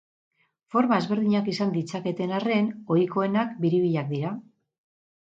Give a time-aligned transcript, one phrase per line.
[0.75, 4.33] Forma ezberdinak izan ditzaketen arren, ohikoenak biribilak dira.